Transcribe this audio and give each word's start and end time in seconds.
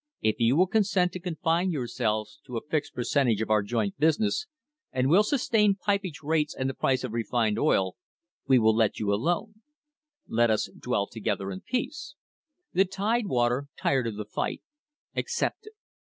"If 0.23 0.39
you 0.39 0.55
will 0.55 0.65
consent 0.65 1.11
to 1.11 1.19
confine 1.19 1.69
yourselves 1.69 2.39
to 2.47 2.57
a 2.57 2.65
fixed 2.67 2.95
percentage 2.95 3.39
of 3.43 3.51
our 3.51 3.61
joint 3.61 3.99
business, 3.99 4.47
and 4.91 5.11
will 5.11 5.21
sustain 5.21 5.75
pipage 5.75 6.23
rates 6.23 6.55
and 6.55 6.67
the 6.67 6.73
price 6.73 7.03
of 7.03 7.13
refined 7.13 7.59
oil, 7.59 7.97
we 8.47 8.57
will 8.57 8.75
let 8.75 8.97
you 8.97 9.13
alone. 9.13 9.61
Let 10.27 10.49
us 10.49 10.67
dwell 10.75 11.05
together 11.05 11.51
in 11.51 11.61
peace." 11.61 12.15
The 12.73 12.85
Tidewater, 12.85 13.67
tired 13.77 14.07
of 14.07 14.15
the 14.15 14.25
fight, 14.25 14.63
accepted. 15.15 15.73